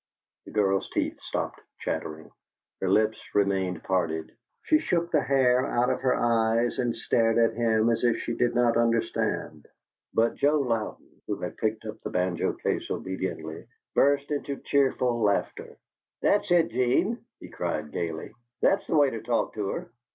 The 0.45 0.51
girl's 0.51 0.89
teeth 0.89 1.19
stopped 1.19 1.61
chattering, 1.79 2.31
her 2.79 2.89
lips 2.89 3.23
remaining 3.35 3.81
parted; 3.81 4.35
she 4.63 4.79
shook 4.79 5.11
the 5.11 5.21
hair 5.21 5.63
out 5.63 5.91
of 5.91 6.01
her 6.01 6.15
eyes 6.15 6.79
and 6.79 6.95
stared 6.95 7.37
at 7.37 7.53
him 7.53 7.87
as 7.91 8.03
if 8.03 8.17
she 8.17 8.35
did 8.35 8.55
not 8.55 8.77
understand, 8.77 9.67
but 10.11 10.33
Joe 10.33 10.59
Louden, 10.59 11.21
who 11.27 11.39
had 11.41 11.55
picked 11.59 11.85
up 11.85 12.01
the 12.01 12.09
banjo 12.09 12.53
case 12.53 12.89
obediently, 12.89 13.67
burst 13.93 14.31
into 14.31 14.57
cheerful 14.57 15.21
laughter. 15.21 15.77
"That's 16.23 16.49
it, 16.49 16.69
'Gene," 16.69 17.23
he 17.39 17.49
cried, 17.49 17.91
gayly. 17.91 18.31
"That's 18.59 18.87
the 18.87 18.95
way 18.97 19.11
to 19.11 19.21
talk 19.21 19.53
to 19.53 19.67
her!" 19.67 19.91